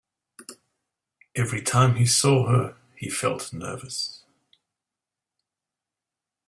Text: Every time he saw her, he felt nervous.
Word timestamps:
Every 1.35 1.61
time 1.61 1.97
he 1.97 2.07
saw 2.07 2.47
her, 2.47 2.75
he 2.95 3.07
felt 3.07 3.53
nervous. 3.53 4.23